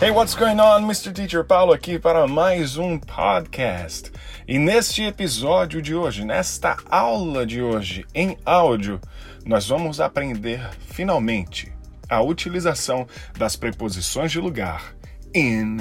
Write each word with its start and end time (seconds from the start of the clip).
Hey, 0.00 0.12
what's 0.12 0.36
going 0.36 0.60
on? 0.60 0.84
Mr. 0.84 1.12
Teacher 1.12 1.42
Paulo 1.42 1.72
aqui 1.72 1.98
para 1.98 2.24
mais 2.28 2.76
um 2.76 3.00
podcast. 3.00 4.12
E 4.46 4.56
neste 4.56 5.02
episódio 5.02 5.82
de 5.82 5.92
hoje, 5.92 6.24
nesta 6.24 6.76
aula 6.88 7.44
de 7.44 7.60
hoje 7.60 8.06
em 8.14 8.38
áudio, 8.46 9.00
nós 9.44 9.66
vamos 9.66 10.00
aprender 10.00 10.70
finalmente 10.86 11.72
a 12.08 12.22
utilização 12.22 13.08
das 13.36 13.56
preposições 13.56 14.30
de 14.30 14.38
lugar 14.38 14.94
in, 15.34 15.78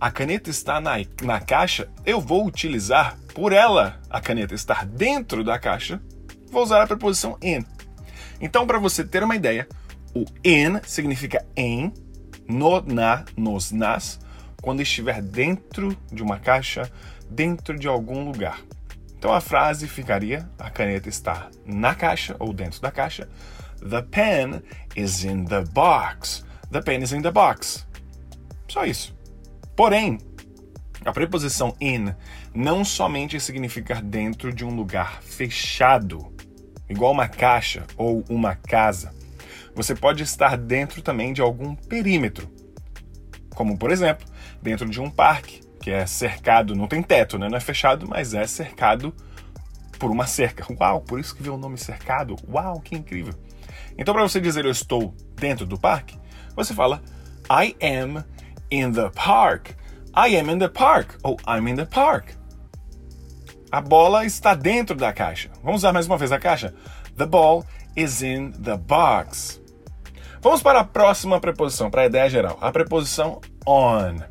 a 0.00 0.12
caneta 0.12 0.48
está 0.48 0.80
na, 0.80 0.92
na 1.22 1.40
caixa, 1.40 1.88
eu 2.06 2.20
vou 2.20 2.46
utilizar, 2.46 3.18
por 3.38 3.52
ela, 3.52 4.00
a 4.10 4.20
caneta 4.20 4.52
estar 4.52 4.84
dentro 4.84 5.44
da 5.44 5.60
caixa, 5.60 6.02
vou 6.50 6.60
usar 6.60 6.82
a 6.82 6.86
preposição 6.88 7.38
in. 7.40 7.64
Então, 8.40 8.66
para 8.66 8.80
você 8.80 9.04
ter 9.04 9.22
uma 9.22 9.36
ideia, 9.36 9.68
o 10.12 10.24
in 10.44 10.80
significa 10.82 11.46
em, 11.56 11.92
no, 12.48 12.80
na, 12.80 13.24
nos, 13.36 13.70
nas, 13.70 14.18
quando 14.60 14.82
estiver 14.82 15.22
dentro 15.22 15.96
de 16.12 16.20
uma 16.20 16.40
caixa, 16.40 16.90
dentro 17.30 17.78
de 17.78 17.86
algum 17.86 18.24
lugar. 18.24 18.60
Então 19.16 19.32
a 19.32 19.40
frase 19.40 19.86
ficaria: 19.86 20.50
a 20.58 20.68
caneta 20.68 21.08
está 21.08 21.48
na 21.64 21.94
caixa 21.94 22.34
ou 22.40 22.52
dentro 22.52 22.80
da 22.80 22.90
caixa. 22.90 23.28
The 23.88 24.02
pen 24.02 24.62
is 24.96 25.22
in 25.22 25.44
the 25.44 25.62
box. 25.62 26.44
The 26.72 26.80
pen 26.80 27.04
is 27.04 27.12
in 27.12 27.22
the 27.22 27.30
box. 27.30 27.86
Só 28.66 28.84
isso. 28.84 29.16
Porém, 29.76 30.18
a 31.04 31.12
preposição 31.12 31.76
in 31.80 32.12
não 32.54 32.84
somente 32.84 33.38
significa 33.38 34.00
dentro 34.00 34.52
de 34.52 34.64
um 34.64 34.74
lugar 34.74 35.22
fechado, 35.22 36.32
igual 36.88 37.12
uma 37.12 37.28
caixa 37.28 37.84
ou 37.96 38.24
uma 38.28 38.54
casa. 38.54 39.14
Você 39.74 39.94
pode 39.94 40.22
estar 40.22 40.56
dentro 40.56 41.02
também 41.02 41.32
de 41.32 41.40
algum 41.40 41.74
perímetro, 41.74 42.50
como 43.54 43.78
por 43.78 43.90
exemplo, 43.90 44.26
dentro 44.62 44.88
de 44.88 45.00
um 45.00 45.10
parque 45.10 45.60
que 45.80 45.90
é 45.90 46.04
cercado, 46.06 46.74
não 46.74 46.86
tem 46.86 47.02
teto, 47.02 47.38
né? 47.38 47.48
não 47.48 47.56
é 47.56 47.60
fechado, 47.60 48.06
mas 48.08 48.34
é 48.34 48.46
cercado 48.46 49.14
por 49.98 50.10
uma 50.10 50.26
cerca. 50.26 50.66
Uau, 50.78 51.00
por 51.00 51.18
isso 51.18 51.34
que 51.34 51.42
veio 51.42 51.54
o 51.54 51.58
nome 51.58 51.76
cercado. 51.76 52.36
Uau, 52.48 52.80
que 52.80 52.94
incrível. 52.94 53.34
Então, 53.96 54.14
para 54.14 54.22
você 54.22 54.40
dizer 54.40 54.64
eu 54.64 54.70
estou 54.70 55.14
dentro 55.34 55.66
do 55.66 55.78
parque, 55.78 56.18
você 56.54 56.72
fala 56.72 57.02
I 57.50 57.76
am 57.82 58.24
in 58.70 58.92
the 58.92 59.10
park. 59.10 59.70
I 60.14 60.36
am 60.36 60.50
in 60.50 60.58
the 60.58 60.68
park. 60.68 61.16
Ou 61.22 61.36
I'm 61.46 61.68
in 61.68 61.76
the 61.76 61.84
park. 61.84 62.37
A 63.70 63.82
bola 63.82 64.24
está 64.24 64.54
dentro 64.54 64.96
da 64.96 65.12
caixa. 65.12 65.50
Vamos 65.62 65.80
usar 65.82 65.92
mais 65.92 66.06
uma 66.06 66.16
vez 66.16 66.32
a 66.32 66.38
caixa. 66.38 66.74
The 67.18 67.26
ball 67.26 67.66
is 67.94 68.22
in 68.22 68.52
the 68.52 68.78
box. 68.78 69.60
Vamos 70.40 70.62
para 70.62 70.80
a 70.80 70.84
próxima 70.84 71.38
preposição, 71.38 71.90
para 71.90 72.02
a 72.02 72.06
ideia 72.06 72.30
geral. 72.30 72.56
A 72.62 72.72
preposição 72.72 73.42
on. 73.66 74.22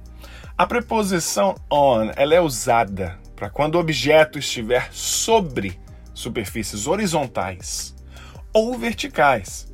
A 0.58 0.66
preposição 0.66 1.54
on 1.72 2.10
ela 2.16 2.34
é 2.34 2.42
usada 2.42 3.20
para 3.36 3.48
quando 3.48 3.76
o 3.76 3.80
objeto 3.80 4.40
estiver 4.40 4.92
sobre 4.92 5.80
superfícies 6.16 6.88
horizontais 6.88 7.96
ou 8.52 8.76
verticais. 8.76 9.72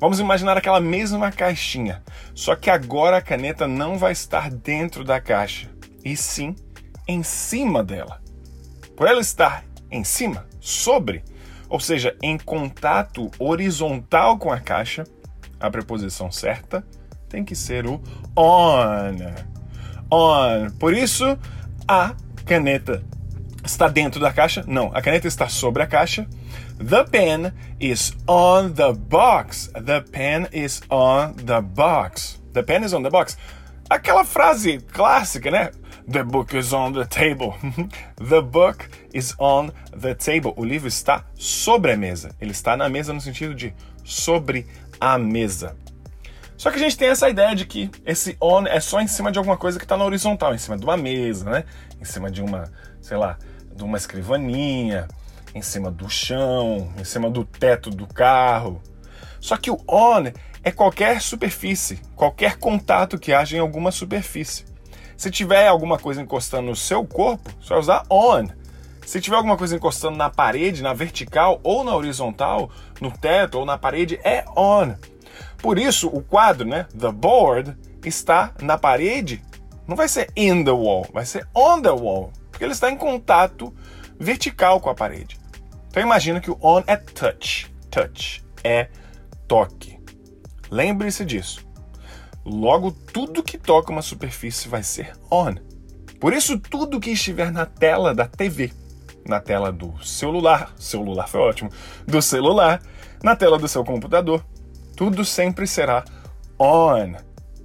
Vamos 0.00 0.20
imaginar 0.20 0.56
aquela 0.56 0.80
mesma 0.80 1.30
caixinha, 1.30 2.02
só 2.34 2.56
que 2.56 2.70
agora 2.70 3.18
a 3.18 3.22
caneta 3.22 3.68
não 3.68 3.98
vai 3.98 4.12
estar 4.12 4.50
dentro 4.50 5.04
da 5.04 5.20
caixa, 5.20 5.70
e 6.02 6.16
sim 6.16 6.56
em 7.06 7.22
cima 7.22 7.84
dela. 7.84 8.25
Por 8.96 9.06
ela 9.06 9.20
estar 9.20 9.64
em 9.90 10.02
cima, 10.02 10.46
sobre, 10.60 11.22
ou 11.68 11.78
seja, 11.78 12.16
em 12.22 12.38
contato 12.38 13.30
horizontal 13.38 14.38
com 14.38 14.50
a 14.50 14.58
caixa, 14.58 15.04
a 15.60 15.70
preposição 15.70 16.30
certa 16.30 16.84
tem 17.28 17.44
que 17.44 17.54
ser 17.54 17.86
o 17.86 18.00
on. 18.36 19.16
On. 20.10 20.70
Por 20.78 20.94
isso, 20.94 21.38
a 21.86 22.14
caneta 22.44 23.04
está 23.64 23.88
dentro 23.88 24.20
da 24.20 24.32
caixa? 24.32 24.64
Não, 24.66 24.90
a 24.94 25.02
caneta 25.02 25.26
está 25.28 25.48
sobre 25.48 25.82
a 25.82 25.86
caixa 25.86 26.26
The 26.78 27.04
pen 27.04 27.52
is 27.80 28.12
on 28.28 28.74
the 28.74 28.92
box. 28.92 29.70
The 29.74 30.02
pen 30.02 30.46
is 30.52 30.82
on 30.90 31.34
the 31.36 31.62
box. 31.62 32.38
The 32.52 32.62
pen 32.62 32.84
is 32.84 32.92
on 32.92 33.02
the 33.02 33.08
box. 33.08 33.38
Aquela 33.88 34.24
frase 34.24 34.78
clássica, 34.92 35.50
né? 35.50 35.70
The 36.08 36.22
book 36.22 36.56
is 36.56 36.72
on 36.72 36.92
the 36.92 37.04
table. 37.04 37.56
the 38.16 38.40
book 38.40 38.88
is 39.12 39.34
on 39.38 39.72
the 39.90 40.14
table. 40.14 40.54
O 40.56 40.64
livro 40.64 40.86
está 40.86 41.24
sobre 41.34 41.92
a 41.92 41.96
mesa. 41.96 42.30
Ele 42.40 42.52
está 42.52 42.76
na 42.76 42.88
mesa 42.88 43.12
no 43.12 43.20
sentido 43.20 43.54
de 43.54 43.74
sobre 44.04 44.68
a 45.00 45.18
mesa. 45.18 45.76
Só 46.56 46.70
que 46.70 46.76
a 46.76 46.78
gente 46.78 46.96
tem 46.96 47.08
essa 47.08 47.28
ideia 47.28 47.56
de 47.56 47.66
que 47.66 47.90
esse 48.04 48.36
on 48.40 48.66
é 48.66 48.78
só 48.78 49.00
em 49.00 49.08
cima 49.08 49.32
de 49.32 49.38
alguma 49.38 49.56
coisa 49.56 49.78
que 49.78 49.84
está 49.84 49.96
na 49.96 50.04
horizontal, 50.04 50.54
em 50.54 50.58
cima 50.58 50.78
de 50.78 50.84
uma 50.84 50.96
mesa, 50.96 51.50
né? 51.50 51.64
Em 52.00 52.04
cima 52.04 52.30
de 52.30 52.40
uma, 52.40 52.70
sei 53.00 53.16
lá, 53.16 53.36
de 53.74 53.82
uma 53.82 53.98
escrivaninha, 53.98 55.08
em 55.54 55.60
cima 55.60 55.90
do 55.90 56.08
chão, 56.08 56.88
em 56.98 57.04
cima 57.04 57.28
do 57.28 57.44
teto 57.44 57.90
do 57.90 58.06
carro. 58.06 58.80
Só 59.40 59.56
que 59.56 59.72
o 59.72 59.78
on 59.88 60.30
é 60.62 60.70
qualquer 60.70 61.20
superfície, 61.20 62.00
qualquer 62.14 62.58
contato 62.58 63.18
que 63.18 63.32
haja 63.32 63.56
em 63.56 63.60
alguma 63.60 63.90
superfície. 63.90 64.75
Se 65.16 65.30
tiver 65.30 65.66
alguma 65.66 65.98
coisa 65.98 66.20
encostando 66.20 66.68
no 66.68 66.76
seu 66.76 67.04
corpo, 67.06 67.50
você 67.60 67.70
vai 67.70 67.78
usar 67.78 68.02
on. 68.10 68.48
Se 69.04 69.20
tiver 69.20 69.36
alguma 69.36 69.56
coisa 69.56 69.76
encostando 69.76 70.16
na 70.16 70.28
parede, 70.28 70.82
na 70.82 70.92
vertical 70.92 71.60
ou 71.62 71.84
na 71.84 71.94
horizontal, 71.94 72.70
no 73.00 73.10
teto 73.10 73.58
ou 73.58 73.64
na 73.64 73.78
parede, 73.78 74.20
é 74.22 74.44
on. 74.56 74.94
Por 75.58 75.78
isso, 75.78 76.08
o 76.08 76.22
quadro, 76.22 76.66
né, 76.66 76.86
the 76.98 77.10
board, 77.10 77.76
está 78.04 78.52
na 78.60 78.76
parede. 78.76 79.42
Não 79.86 79.96
vai 79.96 80.08
ser 80.08 80.30
in 80.36 80.64
the 80.64 80.70
wall, 80.70 81.06
vai 81.12 81.24
ser 81.24 81.46
on 81.54 81.80
the 81.80 81.90
wall, 81.90 82.32
porque 82.50 82.64
ele 82.64 82.72
está 82.72 82.90
em 82.90 82.96
contato 82.96 83.74
vertical 84.18 84.80
com 84.80 84.90
a 84.90 84.94
parede. 84.94 85.38
Então 85.88 86.02
imagina 86.02 86.40
que 86.40 86.50
o 86.50 86.58
on 86.60 86.82
é 86.86 86.96
touch. 86.96 87.72
Touch 87.90 88.44
é 88.62 88.88
toque. 89.48 89.98
Lembre-se 90.70 91.24
disso. 91.24 91.65
Logo, 92.48 92.92
tudo 92.92 93.42
que 93.42 93.58
toca 93.58 93.90
uma 93.90 94.02
superfície 94.02 94.68
vai 94.68 94.84
ser 94.84 95.12
on. 95.28 95.56
Por 96.20 96.32
isso, 96.32 96.56
tudo 96.60 97.00
que 97.00 97.10
estiver 97.10 97.50
na 97.50 97.66
tela 97.66 98.14
da 98.14 98.24
TV, 98.24 98.72
na 99.26 99.40
tela 99.40 99.72
do 99.72 99.92
celular, 100.04 100.72
celular 100.78 101.28
foi 101.28 101.40
ótimo, 101.40 101.72
do 102.06 102.22
celular, 102.22 102.80
na 103.20 103.34
tela 103.34 103.58
do 103.58 103.66
seu 103.66 103.84
computador, 103.84 104.46
tudo 104.94 105.24
sempre 105.24 105.66
será 105.66 106.04
on. 106.56 107.14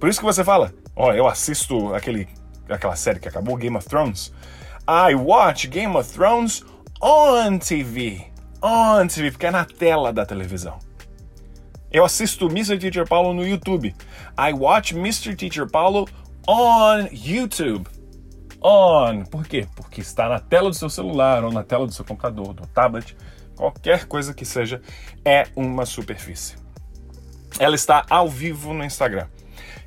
Por 0.00 0.08
isso 0.08 0.18
que 0.18 0.26
você 0.26 0.42
fala, 0.42 0.74
ó, 0.96 1.10
oh, 1.10 1.12
eu 1.12 1.28
assisto 1.28 1.94
aquele, 1.94 2.28
aquela 2.68 2.96
série 2.96 3.20
que 3.20 3.28
acabou, 3.28 3.56
Game 3.56 3.76
of 3.76 3.88
Thrones. 3.88 4.32
I 4.88 5.14
watch 5.14 5.68
Game 5.68 5.96
of 5.96 6.12
Thrones 6.12 6.64
on 7.00 7.58
TV. 7.58 8.26
On 8.60 9.06
TV, 9.06 9.30
porque 9.30 9.46
é 9.46 9.52
na 9.52 9.64
tela 9.64 10.12
da 10.12 10.26
televisão. 10.26 10.80
Eu 11.92 12.06
assisto 12.06 12.46
Mr. 12.46 12.78
Teacher 12.78 13.06
Paulo 13.06 13.34
no 13.34 13.46
YouTube. 13.46 13.94
I 14.38 14.52
watch 14.54 14.94
Mr. 14.94 15.36
Teacher 15.36 15.68
Paulo 15.68 16.08
on 16.48 17.06
YouTube. 17.12 17.86
On. 18.62 19.24
Por 19.24 19.46
quê? 19.46 19.66
Porque 19.76 20.00
está 20.00 20.26
na 20.26 20.38
tela 20.38 20.70
do 20.70 20.74
seu 20.74 20.88
celular 20.88 21.44
ou 21.44 21.52
na 21.52 21.62
tela 21.62 21.86
do 21.86 21.92
seu 21.92 22.04
computador, 22.04 22.54
do 22.54 22.66
tablet. 22.68 23.14
qualquer 23.54 24.06
coisa 24.06 24.32
que 24.32 24.46
seja, 24.46 24.80
é 25.22 25.46
uma 25.54 25.84
superfície. 25.84 26.56
Ela 27.58 27.74
está 27.74 28.06
ao 28.08 28.26
vivo 28.26 28.72
no 28.72 28.82
Instagram. 28.82 29.26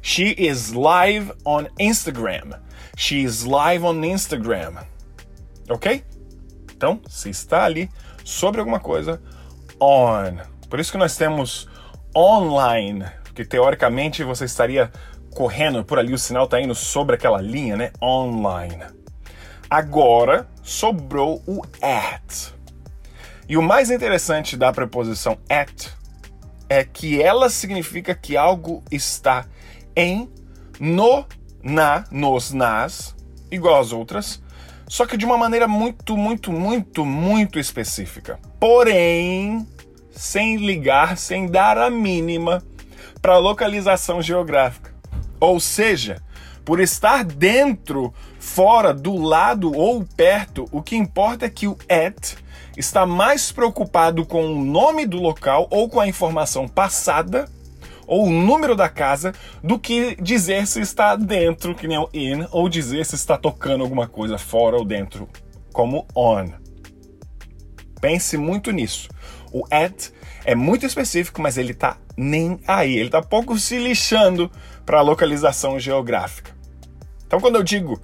She 0.02 0.36
is 0.38 0.72
live 0.74 1.34
on 1.44 1.66
Instagram. 1.80 2.62
She 2.96 3.24
is 3.24 3.44
live 3.44 3.84
on 3.84 4.04
Instagram. 4.04 4.76
Ok? 5.68 6.04
Então, 6.72 7.02
se 7.08 7.32
está 7.32 7.64
ali 7.64 7.90
sobre 8.24 8.60
alguma 8.60 8.80
coisa, 8.80 9.20
on. 9.80 10.38
Por 10.70 10.80
isso 10.80 10.92
que 10.92 10.98
nós 11.00 11.18
temos 11.18 11.68
online, 12.16 13.06
porque 13.24 13.44
teoricamente 13.44 14.24
você 14.24 14.46
estaria 14.46 14.92
correndo 15.36 15.84
por 15.84 16.00
ali, 16.00 16.14
o 16.14 16.18
sinal 16.18 16.46
está 16.46 16.62
indo 16.62 16.74
sobre 16.74 17.16
aquela 17.16 17.42
linha, 17.42 17.76
né? 17.76 17.92
Online. 18.02 18.84
Agora 19.70 20.48
sobrou 20.64 21.44
o 21.46 21.62
at. 21.82 22.54
E 23.48 23.58
o 23.58 23.62
mais 23.62 23.92
interessante 23.92 24.56
da 24.56 24.72
preposição 24.72 25.38
at 25.50 25.90
é 26.70 26.84
que 26.84 27.22
ela 27.22 27.50
significa 27.50 28.16
que 28.16 28.38
algo 28.38 28.84
está 28.90 29.46
em, 29.96 30.30
no, 30.80 31.26
na, 31.62 32.06
nos, 32.10 32.52
nas, 32.54 33.16
igual 33.52 33.80
às 33.80 33.92
outras, 33.92 34.42
só 34.88 35.06
que 35.06 35.18
de 35.18 35.26
uma 35.26 35.38
maneira 35.38 35.68
muito, 35.68 36.16
muito, 36.16 36.52
muito, 36.52 37.06
muito 37.06 37.60
específica. 37.60 38.40
Porém, 38.60 39.68
sem 40.16 40.58
ligar, 40.58 41.18
sem 41.18 41.48
dar 41.48 41.78
a 41.78 41.90
mínima 41.90 42.64
para 43.22 43.34
a 43.34 43.40
localização 43.40 44.22
geográfica. 44.22 44.94
Ou 45.40 45.60
seja, 45.60 46.22
por 46.64 46.80
estar 46.80 47.24
dentro, 47.24 48.14
fora, 48.40 48.94
do 48.94 49.16
lado 49.16 49.72
ou 49.76 50.06
perto, 50.16 50.68
o 50.72 50.82
que 50.82 50.96
importa 50.96 51.46
é 51.46 51.50
que 51.50 51.68
o 51.68 51.78
at 51.90 52.36
está 52.78 53.06
mais 53.06 53.52
preocupado 53.52 54.26
com 54.26 54.46
o 54.46 54.64
nome 54.64 55.06
do 55.06 55.18
local 55.18 55.68
ou 55.70 55.90
com 55.90 56.00
a 56.00 56.08
informação 56.08 56.68
passada 56.68 57.48
ou 58.08 58.28
o 58.28 58.32
número 58.32 58.76
da 58.76 58.88
casa 58.88 59.34
do 59.64 59.80
que 59.80 60.16
dizer 60.22 60.68
se 60.68 60.80
está 60.80 61.16
dentro, 61.16 61.76
que 61.76 61.88
nem 61.88 61.98
o 61.98 62.10
in, 62.14 62.46
ou 62.52 62.70
dizer 62.70 63.06
se 63.06 63.16
está 63.16 63.38
tocando 63.38 63.84
alguma 63.84 64.08
coisa 64.08 64.38
fora 64.38 64.78
ou 64.78 64.86
dentro, 64.86 65.28
como 65.74 66.06
on. 66.16 66.50
Pense 68.00 68.38
muito 68.38 68.72
nisso. 68.72 69.10
O 69.56 69.64
at 69.72 70.12
é 70.44 70.54
muito 70.54 70.86
específico, 70.86 71.42
mas 71.42 71.58
ele 71.58 71.74
tá 71.74 71.96
nem 72.18 72.60
aí. 72.68 72.98
Ele 72.98 73.10
tá 73.10 73.22
pouco 73.22 73.58
se 73.58 73.78
lixando 73.78 74.52
para 74.86 75.00
a 75.00 75.02
localização 75.02 75.80
geográfica. 75.80 76.52
Então, 77.26 77.40
quando 77.40 77.56
eu 77.56 77.64
digo 77.64 77.98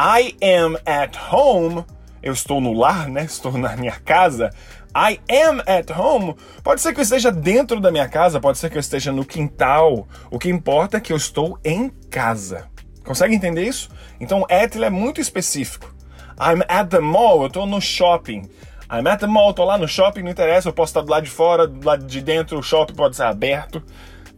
I 0.00 0.36
am 0.40 0.76
at 0.86 1.16
home, 1.32 1.84
eu 2.22 2.32
estou 2.32 2.60
no 2.60 2.72
lar, 2.72 3.08
né? 3.08 3.24
Estou 3.24 3.58
na 3.58 3.76
minha 3.76 3.98
casa. 3.98 4.52
I 4.94 5.18
am 5.28 5.60
at 5.66 5.90
home. 5.90 6.36
Pode 6.62 6.80
ser 6.80 6.94
que 6.94 7.00
eu 7.00 7.02
esteja 7.02 7.32
dentro 7.32 7.80
da 7.80 7.90
minha 7.90 8.08
casa, 8.08 8.38
pode 8.38 8.56
ser 8.56 8.70
que 8.70 8.76
eu 8.76 8.80
esteja 8.80 9.10
no 9.10 9.24
quintal. 9.24 10.06
O 10.30 10.38
que 10.38 10.48
importa 10.48 10.98
é 10.98 11.00
que 11.00 11.12
eu 11.12 11.16
estou 11.16 11.58
em 11.64 11.88
casa. 12.08 12.68
Consegue 13.04 13.34
entender 13.34 13.64
isso? 13.64 13.90
Então, 14.20 14.46
at 14.48 14.76
é 14.76 14.88
muito 14.88 15.20
específico. 15.20 15.92
I'm 16.38 16.62
at 16.68 16.90
the 16.90 17.00
mall, 17.00 17.40
eu 17.40 17.48
estou 17.48 17.66
no 17.66 17.80
shopping. 17.80 18.48
I'm 18.90 19.06
at 19.08 19.18
the 19.18 19.26
mall, 19.26 19.50
estou 19.50 19.64
lá 19.64 19.76
no 19.76 19.88
shopping, 19.88 20.22
não 20.22 20.30
interessa, 20.30 20.68
eu 20.68 20.72
posso 20.72 20.90
estar 20.90 21.00
do 21.00 21.10
lado 21.10 21.24
de 21.24 21.30
fora, 21.30 21.66
do 21.66 21.84
lado 21.84 22.06
de 22.06 22.20
dentro, 22.20 22.58
o 22.58 22.62
shopping 22.62 22.94
pode 22.94 23.16
ser 23.16 23.24
aberto. 23.24 23.82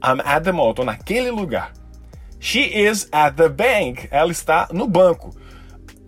I'm 0.02 0.20
at 0.24 0.42
the 0.42 0.52
mall, 0.52 0.70
estou 0.70 0.84
naquele 0.84 1.30
lugar. 1.30 1.72
She 2.40 2.60
is 2.60 3.08
at 3.12 3.36
the 3.36 3.48
bank, 3.48 4.08
ela 4.10 4.30
está 4.30 4.68
no 4.72 4.86
banco. 4.86 5.34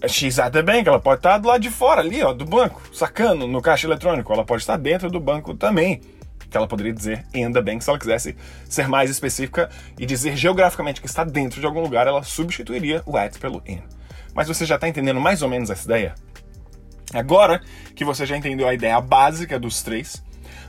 She's 0.09 0.39
at 0.39 0.53
the 0.53 0.63
bank, 0.63 0.89
ela 0.89 1.01
pode 1.01 1.19
estar 1.19 1.37
do 1.39 1.49
lado 1.49 1.61
de 1.61 1.69
fora 1.69 2.01
ali, 2.01 2.23
ó, 2.23 2.33
do 2.33 2.47
banco, 2.47 2.81
sacando 2.95 3.47
no 3.47 3.61
caixa 3.61 3.87
eletrônico. 3.87 4.33
Ela 4.33 4.45
pode 4.45 4.63
estar 4.63 4.79
dentro 4.79 5.11
do 5.11 5.21
banco 5.21 5.55
também. 5.55 6.01
Que 6.49 6.57
ela 6.57 6.67
poderia 6.67 6.93
dizer 6.93 7.27
in 7.35 7.53
the 7.53 7.61
bank 7.61 7.85
se 7.85 7.91
ela 7.91 7.99
quisesse 7.99 8.35
ser 8.69 8.89
mais 8.89 9.11
específica 9.11 9.69
e 9.99 10.07
dizer 10.07 10.37
geograficamente 10.37 11.01
que 11.01 11.07
está 11.07 11.23
dentro 11.23 11.61
de 11.61 11.67
algum 11.67 11.81
lugar, 11.81 12.07
ela 12.07 12.23
substituiria 12.23 13.03
o 13.07 13.17
at 13.17 13.39
pelo 13.39 13.63
in. 13.67 13.83
Mas 14.35 14.49
você 14.49 14.65
já 14.65 14.77
está 14.77 14.89
entendendo 14.89 15.21
mais 15.21 15.43
ou 15.43 15.49
menos 15.49 15.69
essa 15.71 15.85
ideia? 15.85 16.15
Agora 17.13 17.61
que 17.95 18.05
você 18.05 18.25
já 18.25 18.37
entendeu 18.37 18.69
a 18.69 18.75
ideia 18.75 19.01
básica 19.01 19.59
dos 19.59 19.83
três, 19.83 20.23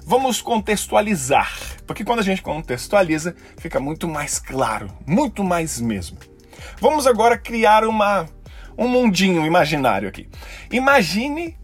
vamos 0.06 0.42
contextualizar. 0.42 1.52
Porque 1.86 2.04
quando 2.04 2.20
a 2.20 2.24
gente 2.24 2.42
contextualiza, 2.42 3.36
fica 3.58 3.80
muito 3.80 4.08
mais 4.08 4.40
claro, 4.40 4.88
muito 5.06 5.44
mais 5.44 5.80
mesmo. 5.80 6.18
Vamos 6.80 7.06
agora 7.06 7.38
criar 7.38 7.84
uma 7.86 8.28
um 8.78 8.88
mundinho 8.88 9.46
imaginário 9.46 10.08
aqui. 10.08 10.28
Imagine 10.72 11.58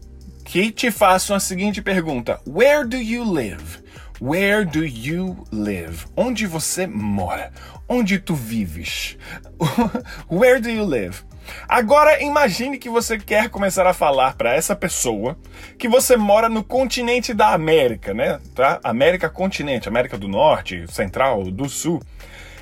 que 0.44 0.70
te 0.70 0.90
façam 0.90 1.34
a 1.34 1.40
seguinte 1.40 1.82
pergunta: 1.82 2.40
Where 2.46 2.86
do 2.86 2.96
you 2.96 3.24
live? 3.24 3.82
Where 4.20 4.64
do 4.64 4.84
you 4.84 5.44
live? 5.52 6.06
Onde 6.16 6.46
você 6.46 6.86
mora? 6.86 7.52
Onde 7.88 8.18
tu 8.18 8.34
vives? 8.34 9.16
Where 10.30 10.60
do 10.60 10.68
you 10.68 10.84
live? 10.84 11.22
Agora 11.68 12.22
imagine 12.22 12.78
que 12.78 12.88
você 12.88 13.18
quer 13.18 13.48
começar 13.48 13.86
a 13.86 13.94
falar 13.94 14.34
para 14.36 14.54
essa 14.54 14.74
pessoa 14.74 15.36
que 15.78 15.88
você 15.88 16.16
mora 16.16 16.48
no 16.48 16.64
continente 16.64 17.34
da 17.34 17.52
América, 17.52 18.14
né? 18.14 18.38
Tá? 18.54 18.80
América 18.82 19.28
continente, 19.28 19.88
América 19.88 20.16
do 20.16 20.28
Norte, 20.28 20.84
Central, 20.92 21.44
do 21.44 21.68
Sul. 21.68 22.00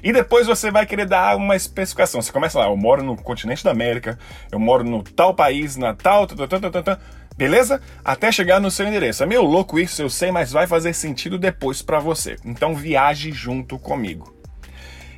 E 0.03 0.13
depois 0.13 0.47
você 0.47 0.71
vai 0.71 0.87
querer 0.87 1.07
dar 1.07 1.37
uma 1.37 1.57
especificação. 1.57 2.23
Você 2.23 2.31
começa 2.31 2.59
lá, 2.59 2.67
eu 2.67 2.77
moro 2.77 3.03
no 3.03 3.17
continente 3.17 3.65
da 3.65 3.71
América, 3.71 4.19
eu 4.53 4.59
moro 4.59 4.85
no 4.85 5.03
tal 5.03 5.35
país, 5.35 5.77
na 5.77 5.95
tal, 5.95 6.27
tal, 6.27 6.47
tal, 6.47 6.61
tal, 6.61 6.83
tal, 6.83 6.99
beleza? 7.37 7.81
Até 8.05 8.31
chegar 8.31 8.61
no 8.61 8.71
seu 8.71 8.87
endereço. 8.87 9.23
É 9.23 9.27
meio 9.27 9.43
louco 9.43 9.79
isso, 9.79 10.03
eu 10.03 10.11
sei, 10.11 10.31
mas 10.31 10.53
vai 10.53 10.67
fazer 10.67 10.93
sentido 10.93 11.39
depois 11.39 11.83
para 11.83 11.99
você. 11.99 12.37
Então 12.45 12.75
viaje 12.75 13.33
junto 13.33 13.79
comigo. 13.79 14.36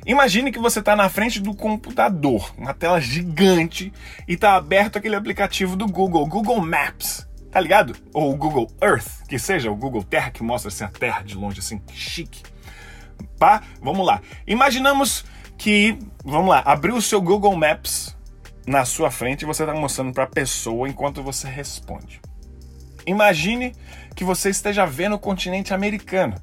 Imagine 0.05 0.51
que 0.51 0.59
você 0.59 0.79
está 0.79 0.95
na 0.95 1.09
frente 1.09 1.39
do 1.39 1.53
computador, 1.53 2.53
uma 2.57 2.73
tela 2.73 2.99
gigante, 2.99 3.91
e 4.27 4.33
está 4.33 4.55
aberto 4.55 4.97
aquele 4.97 5.15
aplicativo 5.15 5.75
do 5.75 5.87
Google, 5.87 6.25
Google 6.25 6.61
Maps. 6.61 7.27
Tá 7.51 7.59
ligado? 7.59 7.95
Ou 8.13 8.35
Google 8.35 8.71
Earth, 8.81 9.27
que 9.27 9.39
seja 9.39 9.71
o 9.71 9.75
Google 9.75 10.03
Terra, 10.03 10.29
que 10.29 10.43
mostra 10.43 10.69
assim, 10.69 10.83
a 10.83 10.87
Terra 10.87 11.23
de 11.23 11.35
longe, 11.35 11.59
assim, 11.59 11.81
chique. 11.91 12.43
Pá, 13.39 13.63
vamos 13.81 14.05
lá. 14.05 14.21
Imaginamos 14.45 15.25
que, 15.57 15.97
vamos 16.23 16.49
lá, 16.49 16.61
abriu 16.63 16.95
o 16.95 17.01
seu 17.01 17.21
Google 17.21 17.55
Maps 17.55 18.15
na 18.67 18.85
sua 18.85 19.09
frente 19.09 19.41
e 19.41 19.45
você 19.45 19.63
está 19.63 19.73
mostrando 19.73 20.13
para 20.13 20.25
a 20.25 20.27
pessoa 20.27 20.87
enquanto 20.87 21.23
você 21.23 21.47
responde. 21.47 22.21
Imagine 23.05 23.75
que 24.15 24.23
você 24.23 24.51
esteja 24.51 24.85
vendo 24.85 25.15
o 25.15 25.19
continente 25.19 25.73
americano. 25.73 26.35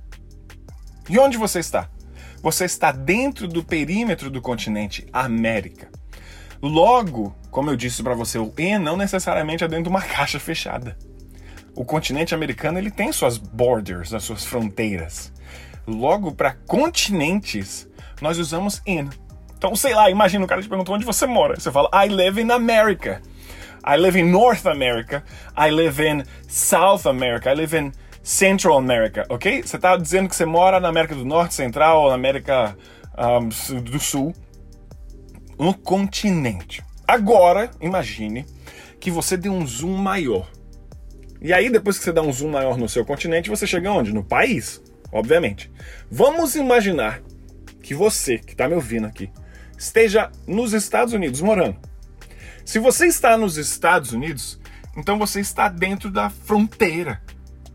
E 1.08 1.18
onde 1.18 1.36
você 1.36 1.60
está? 1.60 1.88
Você 2.42 2.64
está 2.64 2.92
dentro 2.92 3.48
do 3.48 3.62
perímetro 3.64 4.30
do 4.30 4.40
continente 4.40 5.06
América. 5.12 5.88
Logo, 6.62 7.36
como 7.50 7.70
eu 7.70 7.76
disse 7.76 8.02
para 8.02 8.14
você, 8.14 8.38
o 8.38 8.52
E 8.56 8.78
não 8.78 8.96
necessariamente 8.96 9.64
é 9.64 9.68
dentro 9.68 9.84
de 9.84 9.90
uma 9.90 10.02
caixa 10.06 10.38
fechada. 10.38 10.96
O 11.74 11.84
continente 11.84 12.34
americano 12.34 12.78
ele 12.78 12.90
tem 12.90 13.12
suas 13.12 13.36
borders, 13.36 14.14
as 14.14 14.24
suas 14.24 14.44
fronteiras. 14.44 15.32
Logo, 15.86 16.32
para 16.32 16.52
continentes, 16.66 17.88
nós 18.20 18.38
usamos 18.38 18.80
in. 18.86 19.08
Então, 19.56 19.76
sei 19.76 19.94
lá, 19.94 20.10
imagina 20.10 20.44
o 20.44 20.48
cara 20.48 20.62
te 20.62 20.68
perguntou 20.68 20.94
onde 20.94 21.04
você 21.04 21.26
mora. 21.26 21.58
Você 21.58 21.70
fala, 21.70 21.88
I 21.94 22.08
live 22.08 22.40
in 22.40 22.50
America. 22.50 23.22
I 23.86 23.96
live 23.96 24.18
in 24.18 24.30
North 24.30 24.66
America. 24.66 25.22
I 25.56 25.70
live 25.70 26.02
in 26.02 26.24
South 26.48 27.06
America. 27.06 27.50
I 27.50 27.54
live 27.54 27.76
in 27.76 27.92
Central 28.26 28.76
America, 28.76 29.24
ok? 29.28 29.62
Você 29.62 29.76
está 29.76 29.96
dizendo 29.96 30.28
que 30.28 30.36
você 30.36 30.44
mora 30.44 30.80
na 30.80 30.88
América 30.88 31.14
do 31.14 31.24
Norte, 31.24 31.54
Central 31.54 32.02
ou 32.02 32.08
na 32.08 32.14
América 32.14 32.76
um, 33.16 33.80
do 33.80 34.00
Sul, 34.00 34.34
no 35.58 35.72
continente. 35.72 36.82
Agora, 37.06 37.70
imagine 37.80 38.44
que 38.98 39.10
você 39.10 39.36
dê 39.36 39.48
um 39.48 39.66
zoom 39.66 39.96
maior. 39.96 40.50
E 41.40 41.52
aí, 41.52 41.70
depois 41.70 41.98
que 41.98 42.04
você 42.04 42.12
dá 42.12 42.22
um 42.22 42.32
zoom 42.32 42.50
maior 42.50 42.76
no 42.76 42.88
seu 42.88 43.04
continente, 43.04 43.48
você 43.48 43.66
chega 43.66 43.92
onde? 43.92 44.12
No 44.12 44.24
país 44.24 44.82
obviamente. 45.12 45.70
Vamos 46.10 46.54
imaginar 46.54 47.22
que 47.82 47.94
você, 47.94 48.38
que 48.38 48.52
está 48.52 48.68
me 48.68 48.74
ouvindo 48.74 49.06
aqui, 49.06 49.30
esteja 49.78 50.30
nos 50.46 50.72
Estados 50.72 51.14
Unidos 51.14 51.40
morando. 51.40 51.76
Se 52.64 52.78
você 52.78 53.06
está 53.06 53.36
nos 53.36 53.56
Estados 53.56 54.12
Unidos, 54.12 54.60
então 54.96 55.18
você 55.18 55.40
está 55.40 55.68
dentro 55.68 56.10
da 56.10 56.28
fronteira, 56.30 57.22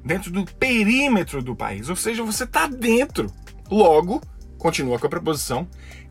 dentro 0.03 0.31
do 0.31 0.45
perímetro 0.45 1.41
do 1.41 1.55
país, 1.55 1.89
ou 1.89 1.95
seja, 1.95 2.23
você 2.23 2.43
está 2.43 2.67
dentro. 2.67 3.31
Logo, 3.69 4.21
continua 4.57 4.99
com 4.99 5.07
a 5.07 5.09
preposição 5.09 5.67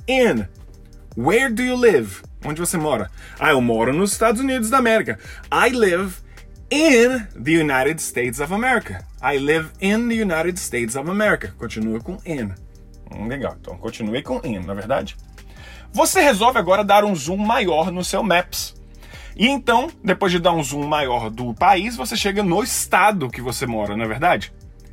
in. 0.07 0.47
Where 1.17 1.53
do 1.53 1.63
you 1.63 1.77
live? 1.77 2.23
Onde 2.45 2.61
você 2.61 2.79
mora? 2.79 3.11
Ah, 3.39 3.51
eu 3.51 3.61
moro 3.61 3.93
nos 3.93 4.13
Estados 4.13 4.41
Unidos 4.41 4.71
da 4.71 4.79
América. 4.79 5.19
I 5.53 5.71
live 5.71 6.15
in 6.71 7.27
the 7.43 7.61
United 7.61 8.01
States 8.01 8.41
of 8.41 8.55
America. 8.55 9.05
I 9.23 9.39
live 9.39 9.71
in 9.81 10.09
the 10.09 10.15
United 10.15 10.59
States 10.59 10.97
of 10.97 11.11
America. 11.11 11.53
Continua 11.59 12.01
com 12.01 12.17
in. 12.25 12.53
Hum, 13.13 13.27
legal, 13.27 13.57
então 13.61 13.77
continue 13.77 14.23
com 14.23 14.41
in, 14.45 14.61
na 14.61 14.73
verdade. 14.73 15.17
Você 15.93 16.21
resolve 16.21 16.59
agora 16.59 16.85
dar 16.85 17.05
um 17.05 17.15
zoom 17.15 17.37
maior 17.37 17.91
no 17.91 18.05
seu 18.05 18.23
Maps. 18.23 18.80
E 19.41 19.49
então, 19.49 19.89
depois 20.05 20.31
de 20.31 20.39
dar 20.39 20.53
um 20.53 20.63
zoom 20.63 20.87
maior 20.87 21.31
do 21.31 21.55
país, 21.55 21.97
você 21.97 22.15
chega 22.15 22.43
no 22.43 22.63
estado 22.63 23.31
que 23.31 23.41
você 23.41 23.65
mora, 23.65 23.97
não 23.97 24.05
é 24.05 24.07
verdade? 24.07 24.53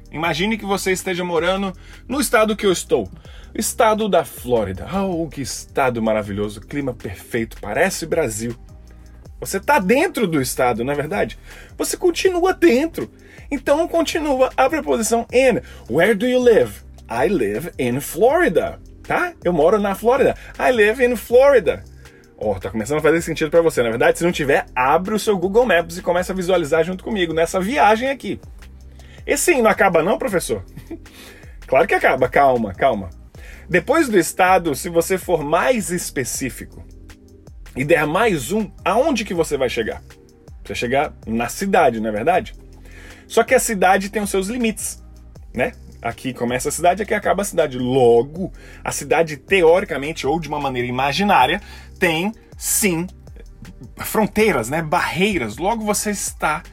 Imagine 0.10 0.58
que 0.58 0.66
você 0.66 0.94
esteja 0.94 1.22
morando 1.22 1.74
no 2.08 2.22
estado 2.22 2.56
que 2.56 2.66
eu 2.66 2.72
estou, 2.72 3.10
estado 3.54 4.08
da 4.08 4.24
Flórida. 4.24 4.88
Oh, 5.04 5.28
que 5.28 5.42
estado 5.42 6.02
maravilhoso, 6.02 6.62
clima 6.62 6.94
perfeito, 6.94 7.58
parece 7.60 8.06
Brasil. 8.06 8.56
Você 9.38 9.58
está 9.58 9.80
dentro 9.80 10.26
do 10.26 10.42
estado, 10.42 10.82
não 10.82 10.94
é 10.94 10.96
verdade? 10.96 11.38
Você 11.78 11.98
continua 11.98 12.54
dentro. 12.54 13.12
Então 13.52 13.86
continua 13.86 14.50
a 14.56 14.70
preposição 14.70 15.28
in. 15.30 15.60
Where 15.94 16.16
do 16.16 16.26
you 16.26 16.40
live? 16.42 16.72
I 17.12 17.28
live 17.28 17.72
in 17.78 18.00
Florida, 18.00 18.80
tá? 19.04 19.34
Eu 19.44 19.52
moro 19.52 19.78
na 19.78 19.94
Flórida. 19.94 20.38
I 20.58 20.72
live 20.72 21.04
in 21.04 21.18
Florida. 21.18 21.84
Ó, 22.40 22.52
oh, 22.52 22.60
tá 22.60 22.70
começando 22.70 23.00
a 23.00 23.02
fazer 23.02 23.22
sentido 23.24 23.50
para 23.50 23.62
você, 23.62 23.82
na 23.82 23.90
verdade? 23.90 24.20
Se 24.20 24.24
não 24.24 24.32
tiver, 24.32 24.68
abre 24.76 25.16
o 25.16 25.20
seu 25.20 25.36
Google 25.38 25.66
Maps 25.66 25.98
e 25.98 26.04
começa 26.04 26.34
a 26.34 26.36
visualizar 26.36 26.84
junto 26.84 27.04
comigo 27.04 27.34
nessa 27.34 27.60
viagem 27.60 28.10
aqui. 28.10 28.40
E 29.26 29.36
sim, 29.36 29.62
não 29.62 29.72
acaba 29.72 30.04
não, 30.04 30.20
professor? 30.20 30.64
claro 31.66 31.88
que 31.88 31.96
acaba, 31.96 32.30
calma, 32.30 32.74
calma. 32.74 33.10
Depois 33.68 34.08
do 34.08 34.20
estado, 34.20 34.76
se 34.76 34.88
você 34.88 35.18
for 35.18 35.44
mais 35.44 35.90
específico 35.90 36.86
e 37.76 37.84
der 37.84 38.06
mais 38.06 38.52
um, 38.52 38.72
aonde 38.86 39.26
que 39.26 39.34
você 39.34 39.58
vai 39.58 39.68
chegar? 39.68 40.02
Você 40.64 40.70
vai 40.70 40.76
chegar 40.76 41.14
na 41.26 41.50
cidade, 41.50 42.00
não 42.00 42.10
é 42.10 42.14
verdade? 42.14 42.54
Só 43.28 43.44
que 43.44 43.56
a 43.56 43.60
cidade 43.60 44.10
tem 44.10 44.22
os 44.22 44.30
seus 44.30 44.48
limites, 44.48 45.04
né? 45.54 45.74
Aqui 46.08 46.34
começa 46.34 46.70
a 46.70 46.72
cidade, 46.72 47.04
aqui 47.04 47.14
acaba 47.14 47.42
a 47.42 47.46
cidade. 47.46 47.78
Logo, 47.78 48.54
a 48.82 48.94
cidade, 48.94 49.36
teoricamente 49.36 50.26
ou 50.26 50.40
de 50.40 50.48
uma 50.48 50.58
maneira 50.58 50.88
imaginária, 50.88 51.62
tem 52.00 52.32
sim 52.58 53.06
fronteiras, 53.98 54.70
né? 54.70 54.82
Barreiras. 54.82 55.58
Logo, 55.58 55.84
você 55.84 56.12
está 56.12 56.64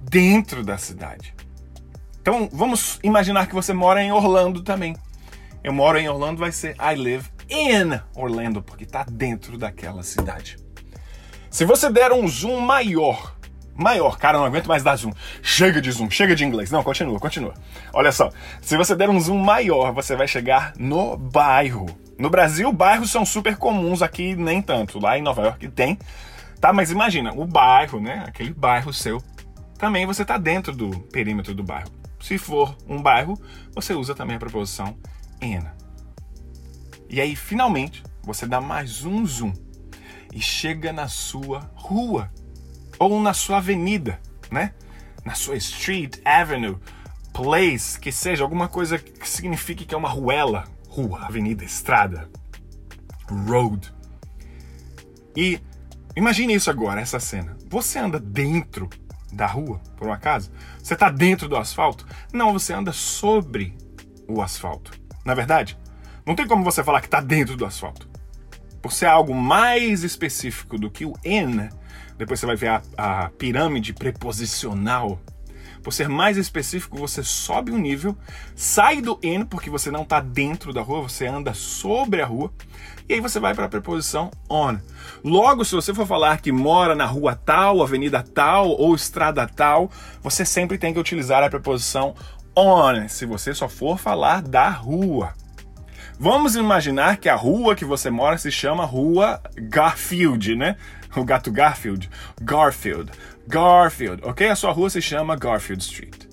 dentro 0.00 0.64
da 0.64 0.76
cidade. 0.76 1.32
Então, 2.20 2.48
vamos 2.52 2.98
imaginar 3.04 3.46
que 3.46 3.54
você 3.54 3.72
mora 3.72 4.02
em 4.02 4.10
Orlando 4.10 4.60
também. 4.60 4.96
Eu 5.62 5.72
moro 5.72 5.96
em 5.96 6.08
Orlando, 6.08 6.40
vai 6.40 6.50
ser 6.50 6.74
I 6.80 6.96
live 6.96 7.28
in 7.48 8.00
Orlando, 8.16 8.60
porque 8.60 8.82
está 8.82 9.04
dentro 9.04 9.56
daquela 9.56 10.02
cidade. 10.02 10.56
Se 11.48 11.64
você 11.64 11.88
der 11.88 12.10
um 12.12 12.26
zoom 12.26 12.58
maior 12.58 13.36
maior. 13.76 14.18
Cara, 14.18 14.38
não 14.38 14.44
aguento 14.44 14.66
mais 14.66 14.82
dar 14.82 14.96
zoom. 14.96 15.12
Chega 15.42 15.80
de 15.80 15.90
zoom, 15.90 16.10
chega 16.10 16.34
de 16.34 16.44
inglês. 16.44 16.70
Não, 16.70 16.82
continua, 16.82 17.18
continua. 17.18 17.54
Olha 17.92 18.12
só, 18.12 18.30
se 18.60 18.76
você 18.76 18.94
der 18.94 19.08
um 19.08 19.20
zoom 19.20 19.38
maior, 19.38 19.92
você 19.92 20.16
vai 20.16 20.28
chegar 20.28 20.72
no 20.78 21.16
bairro. 21.16 21.86
No 22.18 22.30
Brasil, 22.30 22.72
bairros 22.72 23.10
são 23.10 23.24
super 23.24 23.56
comuns, 23.56 24.02
aqui 24.02 24.36
nem 24.36 24.62
tanto. 24.62 25.00
Lá 25.00 25.18
em 25.18 25.22
Nova 25.22 25.42
York 25.42 25.68
tem. 25.68 25.98
Tá, 26.60 26.72
mas 26.72 26.90
imagina, 26.90 27.32
o 27.32 27.44
bairro, 27.44 28.00
né? 28.00 28.24
Aquele 28.26 28.52
bairro 28.52 28.92
seu. 28.92 29.22
Também 29.78 30.06
você 30.06 30.24
tá 30.24 30.38
dentro 30.38 30.74
do 30.74 30.90
perímetro 31.12 31.54
do 31.54 31.62
bairro. 31.62 31.90
Se 32.20 32.38
for 32.38 32.76
um 32.88 33.02
bairro, 33.02 33.38
você 33.74 33.92
usa 33.92 34.14
também 34.14 34.36
a 34.36 34.38
preposição 34.38 34.96
in. 35.42 35.60
E 37.10 37.20
aí, 37.20 37.36
finalmente, 37.36 38.02
você 38.22 38.46
dá 38.46 38.60
mais 38.60 39.04
um 39.04 39.26
zoom 39.26 39.52
e 40.32 40.40
chega 40.40 40.92
na 40.92 41.06
sua 41.06 41.70
rua 41.74 42.30
ou 42.98 43.20
na 43.20 43.32
sua 43.32 43.58
avenida, 43.58 44.20
né? 44.50 44.72
Na 45.24 45.34
sua 45.34 45.56
street, 45.56 46.18
avenue, 46.24 46.76
place, 47.32 47.98
que 47.98 48.12
seja 48.12 48.44
alguma 48.44 48.68
coisa 48.68 48.98
que 48.98 49.28
signifique 49.28 49.84
que 49.84 49.94
é 49.94 49.98
uma 49.98 50.08
ruela, 50.08 50.64
rua, 50.88 51.24
avenida, 51.24 51.64
estrada, 51.64 52.28
road. 53.48 53.92
E 55.36 55.60
imagine 56.14 56.54
isso 56.54 56.70
agora, 56.70 57.00
essa 57.00 57.18
cena. 57.18 57.56
Você 57.68 57.98
anda 57.98 58.20
dentro 58.20 58.88
da 59.32 59.46
rua, 59.46 59.80
por 59.96 60.06
um 60.06 60.12
acaso? 60.12 60.50
Você 60.78 60.94
está 60.94 61.10
dentro 61.10 61.48
do 61.48 61.56
asfalto? 61.56 62.06
Não, 62.32 62.52
você 62.52 62.72
anda 62.72 62.92
sobre 62.92 63.76
o 64.28 64.40
asfalto. 64.40 64.92
Na 65.24 65.34
verdade, 65.34 65.76
não 66.24 66.34
tem 66.34 66.46
como 66.46 66.62
você 66.62 66.84
falar 66.84 67.00
que 67.00 67.06
está 67.06 67.20
dentro 67.20 67.56
do 67.56 67.66
asfalto. 67.66 68.08
Por 68.80 68.92
ser 68.92 69.06
algo 69.06 69.34
mais 69.34 70.04
específico 70.04 70.78
do 70.78 70.90
que 70.90 71.04
o 71.04 71.14
in, 71.24 71.68
depois 72.18 72.40
você 72.40 72.46
vai 72.46 72.56
ver 72.56 72.68
a, 72.68 72.82
a 72.96 73.28
pirâmide 73.30 73.92
preposicional. 73.92 75.20
Por 75.82 75.92
ser 75.92 76.08
mais 76.08 76.38
específico, 76.38 76.96
você 76.96 77.22
sobe 77.22 77.70
um 77.70 77.76
nível, 77.76 78.16
sai 78.56 79.02
do 79.02 79.18
in, 79.22 79.44
porque 79.44 79.68
você 79.68 79.90
não 79.90 80.02
está 80.02 80.18
dentro 80.18 80.72
da 80.72 80.80
rua, 80.80 81.02
você 81.02 81.26
anda 81.26 81.52
sobre 81.52 82.22
a 82.22 82.26
rua, 82.26 82.50
e 83.06 83.12
aí 83.12 83.20
você 83.20 83.38
vai 83.38 83.54
para 83.54 83.66
a 83.66 83.68
preposição 83.68 84.30
on. 84.48 84.78
Logo, 85.22 85.62
se 85.62 85.74
você 85.74 85.92
for 85.92 86.06
falar 86.06 86.40
que 86.40 86.50
mora 86.50 86.94
na 86.94 87.04
rua 87.04 87.34
tal, 87.36 87.82
avenida 87.82 88.22
tal 88.22 88.70
ou 88.70 88.94
estrada 88.94 89.46
tal, 89.46 89.90
você 90.22 90.42
sempre 90.42 90.78
tem 90.78 90.94
que 90.94 90.98
utilizar 90.98 91.42
a 91.42 91.50
preposição 91.50 92.14
on, 92.56 93.06
se 93.08 93.26
você 93.26 93.52
só 93.52 93.68
for 93.68 93.98
falar 93.98 94.40
da 94.40 94.70
rua. 94.70 95.34
Vamos 96.18 96.54
imaginar 96.54 97.16
que 97.16 97.28
a 97.28 97.34
rua 97.34 97.74
que 97.74 97.84
você 97.84 98.08
mora 98.08 98.38
se 98.38 98.50
chama 98.50 98.84
Rua 98.84 99.40
Garfield, 99.56 100.54
né? 100.54 100.76
O 101.16 101.24
gato 101.24 101.50
Garfield, 101.50 102.10
Garfield, 102.40 103.12
Garfield, 103.46 104.22
ok? 104.24 104.48
A 104.48 104.56
sua 104.56 104.72
rua 104.72 104.90
se 104.90 105.00
chama 105.00 105.36
Garfield 105.36 105.82
Street. 105.82 106.24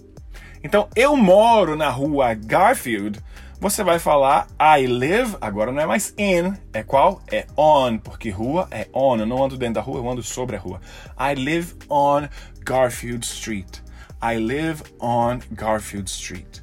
Então, 0.64 0.88
eu 0.96 1.16
moro 1.16 1.76
na 1.76 1.90
rua 1.90 2.34
Garfield, 2.34 3.20
você 3.60 3.84
vai 3.84 4.00
falar 4.00 4.48
I 4.60 4.88
live, 4.88 5.36
agora 5.40 5.72
não 5.72 5.82
é 5.82 5.86
mais 5.86 6.14
in, 6.18 6.54
é 6.74 6.84
qual? 6.84 7.22
É 7.32 7.46
on, 7.58 7.98
porque 7.98 8.30
rua 8.30 8.68
é 8.72 8.88
on, 8.94 9.18
eu 9.18 9.26
não 9.26 9.44
ando 9.44 9.58
dentro 9.58 9.76
da 9.76 9.82
rua, 9.82 10.00
eu 10.00 10.10
ando 10.10 10.24
sobre 10.24 10.56
a 10.56 10.60
rua. 10.60 10.80
I 11.20 11.36
live 11.36 11.76
on 11.90 12.28
Garfield 12.66 13.26
Street. 13.26 13.80
I 14.24 14.38
live 14.38 14.84
on 15.00 15.40
Garfield 15.52 16.10
Street. 16.10 16.60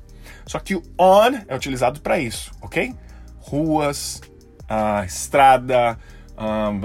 Só 0.47 0.59
que 0.59 0.75
o 0.75 0.83
on 0.99 1.41
é 1.47 1.55
utilizado 1.55 2.01
para 2.01 2.19
isso, 2.19 2.53
ok? 2.63 2.95
Ruas, 3.39 4.21
uh, 4.65 5.05
estrada, 5.05 5.99
um, 6.39 6.81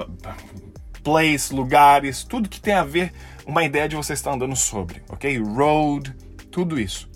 place, 1.04 1.54
lugares, 1.54 2.24
tudo 2.24 2.48
que 2.48 2.60
tem 2.60 2.74
a 2.74 2.82
ver 2.82 3.12
uma 3.46 3.62
ideia 3.62 3.88
de 3.88 3.94
você 3.94 4.14
estar 4.14 4.32
andando 4.32 4.56
sobre, 4.56 5.02
ok? 5.08 5.38
Road, 5.38 6.12
tudo 6.50 6.80
isso. 6.80 7.08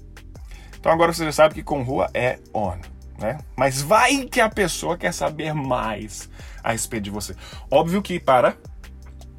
Então 0.78 0.92
agora 0.92 1.12
você 1.12 1.25
já 1.25 1.33
sabe 1.33 1.54
que 1.54 1.62
com 1.62 1.83
rua 1.83 2.09
é 2.12 2.38
on, 2.54 2.76
né? 3.18 3.38
Mas 3.57 3.80
vai 3.83 4.25
que 4.26 4.40
a 4.40 4.49
pessoa 4.49 4.97
quer 4.97 5.12
saber 5.12 5.54
mais 5.54 6.28
a 6.62 6.73
respeito 6.73 7.04
de 7.04 7.11
você. 7.11 7.35
Óbvio 7.71 8.02
que 8.02 8.21
para 8.21 8.57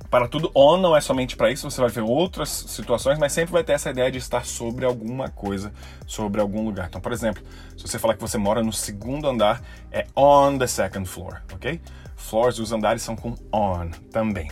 para 0.09 0.27
tudo 0.27 0.51
on 0.55 0.77
não 0.77 0.95
é 0.95 1.01
somente 1.01 1.35
para 1.35 1.51
isso, 1.51 1.69
você 1.69 1.79
vai 1.79 1.89
ver 1.89 2.01
outras 2.01 2.49
situações, 2.49 3.19
mas 3.19 3.31
sempre 3.31 3.51
vai 3.51 3.63
ter 3.63 3.73
essa 3.73 3.91
ideia 3.91 4.11
de 4.11 4.17
estar 4.17 4.45
sobre 4.45 4.85
alguma 4.85 5.29
coisa, 5.29 5.71
sobre 6.07 6.41
algum 6.41 6.65
lugar. 6.65 6.87
Então, 6.87 6.99
por 6.99 7.11
exemplo, 7.11 7.43
se 7.77 7.87
você 7.87 7.99
falar 7.99 8.15
que 8.15 8.21
você 8.21 8.37
mora 8.37 8.63
no 8.63 8.73
segundo 8.73 9.27
andar, 9.27 9.61
é 9.91 10.05
on 10.15 10.57
the 10.57 10.67
second 10.67 11.07
floor, 11.07 11.41
ok? 11.53 11.79
Floors, 12.15 12.59
os 12.59 12.71
andares 12.71 13.01
são 13.01 13.15
com 13.15 13.35
on 13.53 13.91
também. 14.11 14.49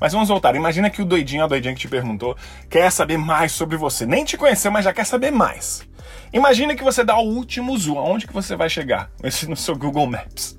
Mas 0.00 0.12
vamos 0.12 0.28
voltar. 0.28 0.54
Imagina 0.54 0.90
que 0.90 1.02
o 1.02 1.04
doidinho, 1.04 1.44
a 1.44 1.46
doidinha 1.46 1.74
que 1.74 1.80
te 1.80 1.88
perguntou, 1.88 2.36
quer 2.70 2.90
saber 2.90 3.16
mais 3.16 3.52
sobre 3.52 3.76
você. 3.76 4.06
Nem 4.06 4.24
te 4.24 4.36
conheceu, 4.36 4.70
mas 4.70 4.84
já 4.84 4.92
quer 4.92 5.04
saber 5.04 5.30
mais. 5.30 5.86
Imagina 6.32 6.74
que 6.74 6.84
você 6.84 7.04
dá 7.04 7.18
o 7.18 7.26
último 7.26 7.76
zoom. 7.76 7.98
Aonde 7.98 8.26
que 8.26 8.32
você 8.32 8.56
vai 8.56 8.70
chegar? 8.70 9.10
Esse 9.22 9.48
no 9.48 9.56
seu 9.56 9.76
Google 9.76 10.06
Maps. 10.06 10.58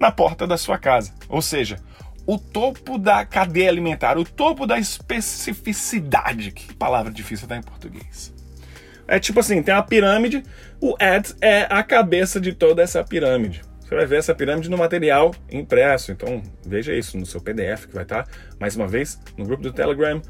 Na 0.00 0.10
porta 0.10 0.46
da 0.46 0.58
sua 0.58 0.78
casa. 0.78 1.14
Ou 1.28 1.40
seja, 1.40 1.78
o 2.26 2.38
topo 2.38 2.98
da 2.98 3.24
cadeia 3.24 3.70
alimentar, 3.70 4.18
o 4.18 4.24
topo 4.24 4.66
da 4.66 4.78
especificidade. 4.78 6.50
Que 6.50 6.74
palavra 6.74 7.12
difícil 7.12 7.46
tá 7.46 7.56
em 7.56 7.62
português. 7.62 8.34
É 9.06 9.20
tipo 9.20 9.38
assim, 9.38 9.62
tem 9.62 9.72
uma 9.72 9.82
pirâmide, 9.82 10.42
o 10.80 10.96
at 10.98 11.34
é 11.40 11.66
a 11.70 11.82
cabeça 11.82 12.40
de 12.40 12.52
toda 12.52 12.82
essa 12.82 13.04
pirâmide. 13.04 13.62
Você 13.80 13.94
vai 13.94 14.04
ver 14.04 14.18
essa 14.18 14.34
pirâmide 14.34 14.68
no 14.68 14.76
material 14.76 15.32
impresso. 15.48 16.10
Então 16.10 16.42
veja 16.66 16.92
isso 16.92 17.16
no 17.16 17.24
seu 17.24 17.40
PDF 17.40 17.86
que 17.86 17.94
vai 17.94 18.02
estar, 18.02 18.26
mais 18.58 18.74
uma 18.74 18.88
vez, 18.88 19.20
no 19.38 19.44
grupo 19.44 19.62
do 19.62 19.72
Telegram 19.72 20.20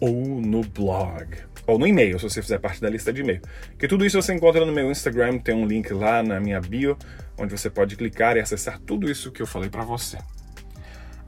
ou 0.00 0.40
no 0.40 0.62
blog. 0.62 1.36
Ou 1.66 1.78
no 1.78 1.86
e-mail, 1.86 2.18
se 2.18 2.24
você 2.24 2.40
fizer 2.40 2.58
parte 2.58 2.80
da 2.80 2.88
lista 2.88 3.12
de 3.12 3.20
e-mail. 3.20 3.42
Que 3.78 3.86
tudo 3.86 4.04
isso 4.04 4.20
você 4.20 4.32
encontra 4.32 4.64
no 4.64 4.72
meu 4.72 4.90
Instagram, 4.90 5.38
tem 5.38 5.54
um 5.54 5.66
link 5.66 5.92
lá 5.92 6.22
na 6.22 6.40
minha 6.40 6.60
bio, 6.60 6.96
onde 7.38 7.56
você 7.56 7.68
pode 7.68 7.96
clicar 7.96 8.36
e 8.36 8.40
acessar 8.40 8.80
tudo 8.80 9.10
isso 9.10 9.30
que 9.30 9.42
eu 9.42 9.46
falei 9.46 9.68
para 9.68 9.84
você. 9.84 10.16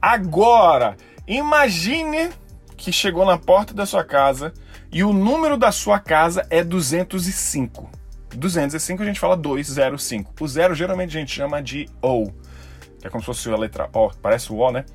Agora, 0.07 0.95
imagine 1.27 2.29
que 2.77 2.91
chegou 2.91 3.25
na 3.25 3.39
porta 3.39 3.73
da 3.73 3.87
sua 3.87 4.03
casa 4.03 4.53
e 4.91 5.03
o 5.03 5.11
número 5.11 5.57
da 5.57 5.71
sua 5.71 5.97
casa 5.97 6.45
é 6.51 6.63
205. 6.63 7.89
205 8.35 9.01
a 9.01 9.05
gente 9.07 9.19
fala 9.19 9.35
205. 9.35 10.31
O 10.39 10.47
zero 10.47 10.75
geralmente 10.75 11.17
a 11.17 11.19
gente 11.19 11.33
chama 11.33 11.59
de 11.59 11.89
O, 12.03 12.27
que 12.99 13.07
é 13.07 13.09
como 13.09 13.19
se 13.19 13.25
fosse 13.25 13.49
a 13.49 13.57
letra 13.57 13.89
O, 13.91 14.11
parece 14.21 14.53
o 14.53 14.57
O, 14.57 14.71
né? 14.71 14.85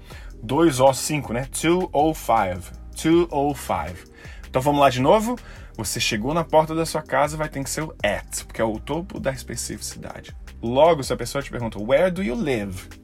2O5, 0.47 1.33
né? 1.33 1.49
205. 1.51 2.73
205. 2.93 4.11
Então 4.49 4.63
vamos 4.63 4.81
lá 4.81 4.91
de 4.91 5.01
novo. 5.01 5.37
Você 5.77 5.99
chegou 5.99 6.33
na 6.33 6.45
porta 6.45 6.73
da 6.73 6.87
sua 6.87 7.03
casa, 7.03 7.37
vai 7.37 7.49
ter 7.49 7.65
que 7.65 7.71
ser 7.71 7.83
o 7.83 7.93
at, 8.01 8.45
porque 8.45 8.63
é 8.63 8.65
o 8.65 8.79
topo 8.79 9.19
da 9.19 9.33
especificidade. 9.33 10.37
Logo, 10.63 11.03
se 11.03 11.13
a 11.13 11.17
pessoa 11.17 11.43
te 11.43 11.51
pergunta, 11.51 11.83
where 11.83 12.13
do 12.13 12.23
you 12.23 12.37
live? 12.37 13.01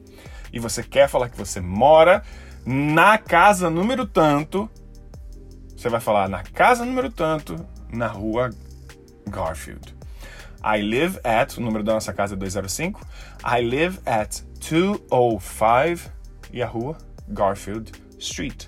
E 0.51 0.59
você 0.59 0.83
quer 0.83 1.07
falar 1.07 1.29
que 1.29 1.37
você 1.37 1.59
mora 1.59 2.23
na 2.65 3.17
casa 3.17 3.69
número 3.69 4.05
tanto. 4.05 4.69
Você 5.75 5.89
vai 5.89 5.99
falar 5.99 6.27
na 6.27 6.43
casa 6.43 6.83
número 6.83 7.11
tanto, 7.11 7.55
na 7.91 8.07
rua 8.07 8.49
Garfield. 9.27 9.95
I 10.63 10.81
live 10.81 11.19
at, 11.23 11.57
o 11.57 11.61
número 11.61 11.83
da 11.83 11.93
nossa 11.93 12.11
casa 12.11 12.33
é 12.33 12.37
205. 12.37 13.05
I 13.45 13.61
live 13.61 13.99
at 14.05 14.41
205 14.59 16.11
e 16.51 16.61
a 16.61 16.67
rua 16.67 16.97
Garfield 17.27 17.91
Street. 18.17 18.67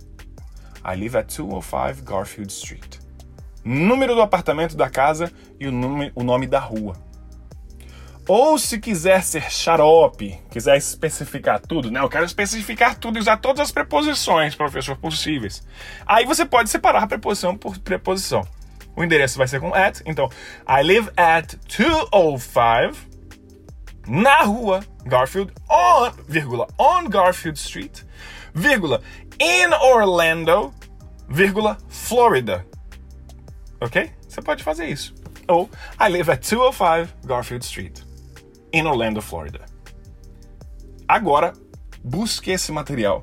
I 0.85 0.95
live 0.95 1.17
at 1.17 1.27
205 1.35 2.03
Garfield 2.03 2.51
Street. 2.51 2.99
Número 3.65 4.15
do 4.15 4.21
apartamento 4.21 4.77
da 4.77 4.89
casa 4.89 5.31
e 5.59 5.67
o 5.67 5.71
nome, 5.71 6.11
o 6.15 6.23
nome 6.23 6.47
da 6.47 6.59
rua. 6.59 6.95
Ou 8.29 8.59
se 8.59 8.77
quiser 8.77 9.23
ser 9.23 9.51
xarope, 9.51 10.39
quiser 10.51 10.77
especificar 10.77 11.59
tudo, 11.59 11.89
né? 11.89 11.99
Eu 11.99 12.07
quero 12.07 12.25
especificar 12.25 12.95
tudo 12.95 13.17
e 13.17 13.19
usar 13.21 13.37
todas 13.37 13.59
as 13.59 13.71
preposições, 13.71 14.53
professor, 14.53 14.95
possíveis. 14.95 15.65
Aí 16.05 16.27
você 16.27 16.45
pode 16.45 16.69
separar 16.69 17.01
a 17.01 17.07
preposição 17.07 17.57
por 17.57 17.79
preposição. 17.79 18.47
O 18.95 19.03
endereço 19.03 19.35
vai 19.35 19.47
ser 19.47 19.59
com 19.59 19.73
at, 19.73 20.01
então 20.05 20.29
I 20.67 20.83
live 20.83 21.09
at 21.17 21.55
205 21.75 22.95
na 24.07 24.43
rua 24.43 24.81
Garfield 25.05 25.51
on, 25.67 26.11
vírgula, 26.27 26.67
on 26.77 27.09
Garfield 27.09 27.57
Street, 27.57 28.03
vírgula, 28.53 29.01
in 29.39 29.73
Orlando, 29.73 30.71
vírgula, 31.27 31.79
Florida. 31.89 32.63
Ok? 33.81 34.11
Você 34.27 34.39
pode 34.39 34.63
fazer 34.63 34.85
isso. 34.85 35.15
Ou 35.47 35.67
I 35.99 36.09
live 36.09 36.29
at 36.29 36.47
205 36.47 37.25
Garfield 37.25 37.65
Street 37.65 38.07
em 38.71 38.85
Orlando, 38.85 39.21
Florida. 39.21 39.65
Agora, 41.07 41.53
busque 42.03 42.51
esse 42.51 42.71
material 42.71 43.21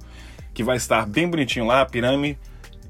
que 0.53 0.65
vai 0.65 0.76
estar 0.76 1.07
bem 1.07 1.29
bonitinho 1.29 1.67
lá, 1.67 1.83
a 1.83 1.87
pirâmide 1.87 2.38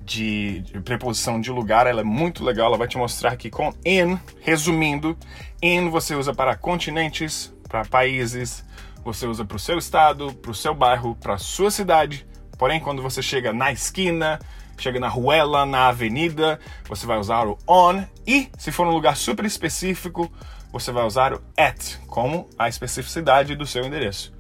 de, 0.05 0.61
de, 0.61 0.81
preposição 0.81 1.41
de 1.41 1.51
lugar, 1.51 1.87
ela 1.87 2.01
é 2.01 2.05
muito 2.05 2.45
legal, 2.45 2.69
ela 2.69 2.79
vai 2.79 2.87
te 2.87 2.97
mostrar 2.97 3.33
aqui 3.33 3.51
com 3.51 3.75
in, 3.85 4.17
resumindo, 4.41 5.19
in 5.61 5.91
você 5.91 6.15
usa 6.15 6.33
para 6.33 6.55
continentes, 6.57 7.53
para 7.69 7.85
países, 7.85 8.65
você 9.05 9.27
usa 9.27 9.45
para 9.45 9.57
o 9.57 9.61
seu 9.61 9.79
estado, 9.79 10.33
para 10.35 10.51
o 10.51 10.55
seu 10.55 10.75
bairro, 10.75 11.17
para 11.17 11.35
a 11.35 11.39
sua 11.39 11.71
cidade. 11.71 12.27
Porém, 12.57 12.81
quando 12.81 13.03
você 13.03 13.21
chega 13.21 13.53
na 13.53 13.73
esquina, 13.73 14.39
chega 14.79 15.01
na 15.01 15.09
ruela, 15.09 15.67
na 15.67 15.89
avenida, 15.89 16.61
você 16.89 17.05
vai 17.05 17.19
usar 17.19 17.47
o 17.47 17.59
on 17.69 18.05
e, 18.27 18.51
se 18.59 18.73
for 18.73 18.87
um 18.87 18.91
lugar 18.91 19.17
super 19.17 19.45
específico, 19.45 20.31
você 20.73 20.91
vai 20.91 21.05
usar 21.05 21.33
o 21.33 21.43
at 21.57 21.97
como 22.07 22.49
a 22.59 22.69
especificidade 22.69 23.55
do 23.55 23.67
seu 23.67 23.85
endereço. 23.85 24.35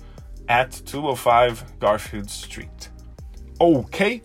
At 0.49 0.83
205 0.83 1.78
Garfield 1.78 2.31
Street. 2.31 2.88
Ok? 3.59 4.23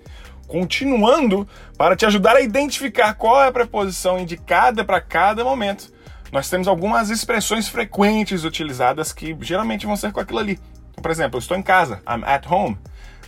Continuando, 0.47 1.47
para 1.77 1.95
te 1.95 2.05
ajudar 2.05 2.35
a 2.35 2.41
identificar 2.41 3.13
qual 3.13 3.41
é 3.41 3.47
a 3.47 3.51
preposição 3.51 4.19
indicada 4.19 4.83
para 4.83 4.99
cada 4.99 5.43
momento, 5.43 5.91
nós 6.31 6.49
temos 6.49 6.67
algumas 6.67 7.09
expressões 7.09 7.67
frequentes 7.67 8.43
utilizadas 8.43 9.13
que 9.13 9.35
geralmente 9.41 9.85
vão 9.85 9.95
ser 9.95 10.11
com 10.11 10.19
aquilo 10.19 10.39
ali. 10.39 10.59
Por 11.01 11.09
exemplo, 11.09 11.37
eu 11.37 11.39
estou 11.39 11.57
em 11.57 11.63
casa, 11.63 12.01
I'm 12.07 12.23
at 12.25 12.45
home. 12.49 12.77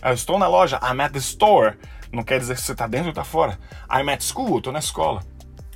Eu 0.02 0.12
estou 0.12 0.38
na 0.38 0.46
loja, 0.46 0.78
I'm 0.82 1.00
at 1.00 1.12
the 1.12 1.18
store. 1.18 1.76
Não 2.12 2.22
quer 2.22 2.38
dizer 2.38 2.54
que 2.54 2.60
você 2.60 2.72
está 2.72 2.86
dentro 2.86 3.06
ou 3.06 3.10
está 3.10 3.24
fora. 3.24 3.58
I'm 3.90 4.10
at 4.10 4.22
school, 4.22 4.58
estou 4.58 4.72
na 4.72 4.78
escola. 4.78 5.22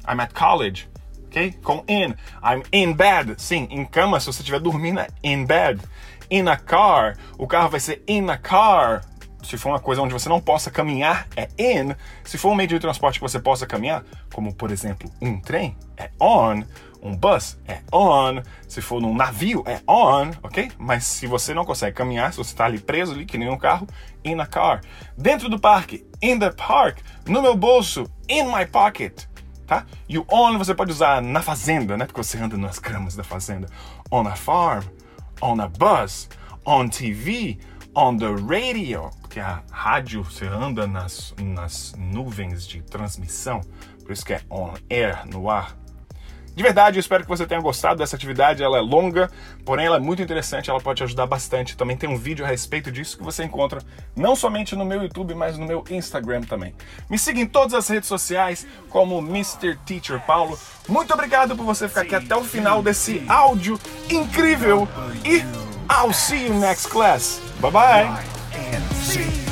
I'm 0.09 0.21
at 0.21 0.33
college 0.33 0.89
ok? 1.29 1.53
Com 1.63 1.85
in. 1.87 2.15
I'm 2.43 2.63
in 2.73 2.95
bed. 2.95 3.41
Sim, 3.41 3.69
em 3.71 3.85
cama, 3.85 4.19
se 4.19 4.27
você 4.27 4.41
estiver 4.41 4.61
dormindo, 4.61 5.01
é 5.01 5.09
in 5.23 5.45
bed. 5.45 5.81
In 6.31 6.49
a 6.49 6.57
car, 6.57 7.17
o 7.39 7.47
carro 7.47 7.71
vai 7.71 7.81
ser 7.81 8.03
in 8.09 8.29
a 8.29 8.37
car. 8.37 9.03
Se 9.43 9.57
for 9.57 9.71
uma 9.71 9.81
coisa 9.81 10.03
onde 10.03 10.13
você 10.13 10.29
não 10.29 10.41
possa 10.41 10.71
caminhar, 10.71 11.27
é 11.37 11.49
in. 11.59 11.95
Se 12.25 12.37
for 12.37 12.51
um 12.51 12.55
meio 12.55 12.69
de 12.69 12.79
transporte 12.79 13.19
que 13.19 13.23
você 13.23 13.39
possa 13.39 13.67
caminhar, 13.67 14.05
como 14.35 14.53
por 14.53 14.71
exemplo 14.71 15.11
um 15.23 15.41
trem, 15.41 15.77
é 15.97 16.11
on. 16.21 16.65
Um 17.01 17.15
bus 17.15 17.57
é 17.67 17.81
on. 17.93 18.43
Se 18.67 18.83
for 18.83 19.01
num 19.01 19.15
navio, 19.15 19.63
é 19.65 19.81
on, 19.89 20.33
ok? 20.43 20.73
Mas 20.77 21.05
se 21.05 21.29
você 21.29 21.55
não 21.55 21.65
consegue 21.65 21.97
caminhar, 21.97 22.33
se 22.33 22.39
você 22.39 22.51
está 22.51 22.65
ali 22.65 22.81
preso 22.81 23.13
ali, 23.13 23.25
que 23.25 23.39
nem 23.39 23.49
um 23.49 23.57
carro, 23.57 23.87
in 24.25 24.41
a 24.41 24.47
car. 24.47 24.81
Dentro 25.17 25.49
do 25.49 25.61
parque, 25.61 26.05
in 26.21 26.41
the 26.41 26.51
park. 26.51 26.99
No 27.27 27.41
meu 27.41 27.57
bolso, 27.57 28.11
in 28.29 28.45
my 28.47 28.67
pocket 28.67 29.28
tá? 29.69 29.85
E 30.09 30.19
o 30.19 30.27
on 30.33 30.57
você 30.57 30.75
pode 30.75 30.91
usar 30.91 31.23
na 31.23 31.43
fazenda, 31.43 31.97
né? 31.97 32.07
Porque 32.07 32.21
você 32.25 32.39
anda 32.39 32.57
nas 32.57 32.79
gramas 32.79 33.15
da 33.15 33.23
fazenda. 33.23 33.69
On 34.11 34.27
a 34.27 34.35
farm, 34.35 34.83
on 35.43 35.61
a 35.61 35.69
bus, 35.69 36.29
on 36.67 36.89
TV, 36.89 37.59
on 37.95 38.17
the 38.17 38.35
radio, 38.49 39.11
porque 39.21 39.39
a 39.39 39.63
rádio 39.71 40.25
você 40.25 40.47
anda 40.47 40.87
nas, 40.87 41.35
nas 41.39 41.95
nuvens 41.99 42.67
de 42.67 42.81
transmissão, 42.83 43.61
por 44.03 44.13
isso 44.13 44.25
que 44.25 44.33
é 44.33 44.41
on 44.51 44.73
air, 44.91 45.27
no 45.27 45.51
ar. 45.51 45.77
De 46.59 46.65
verdade, 46.65 46.99
eu 46.99 47.01
espero 47.01 47.23
que 47.23 47.29
você 47.29 47.47
tenha 47.47 47.61
gostado 47.61 48.01
dessa 48.01 48.17
atividade. 48.17 48.65
Ela 48.65 48.79
é 48.79 48.81
longa, 48.81 49.31
porém 49.65 49.87
ela 49.87 49.99
é 49.99 50.01
muito 50.01 50.21
interessante, 50.21 50.69
ela 50.69 50.81
pode 50.81 50.97
te 50.97 51.05
ajudar 51.05 51.25
bastante. 51.25 51.77
Também 51.77 51.97
tem 51.97 52.11
um 52.11 52.19
vídeo 52.19 52.45
a 52.45 52.49
respeito 52.49 52.91
disso 52.91 53.17
que 53.17 53.23
você 53.23 53.45
encontra 53.45 53.81
não 54.17 54.35
somente 54.35 54.75
no 54.75 54.85
meu 54.85 55.01
YouTube, 55.01 55.37
mas 55.37 55.57
no 55.57 55.65
meu 55.65 55.85
Instagram 55.89 56.41
também. 56.41 56.75
Me 57.09 57.17
siga 57.17 57.39
em 57.39 57.47
todas 57.47 57.75
as 57.75 57.87
redes 57.87 58.09
sociais 58.09 58.67
como 58.91 59.21
Mr. 59.21 59.77
Teacher 59.87 60.19
Paulo. 60.27 60.59
Muito 60.89 61.15
obrigado 61.15 61.57
por 61.57 61.65
você 61.65 61.87
ficar 61.87 62.01
aqui 62.01 62.17
até 62.17 62.35
o 62.35 62.43
final 62.43 62.83
desse 62.83 63.23
áudio 63.29 63.79
incrível 64.11 64.89
e 65.25 65.45
I'll 65.89 66.13
see 66.13 66.49
you 66.49 66.55
next 66.55 66.89
class. 66.89 67.41
Bye 67.61 67.71
bye. 67.71 69.48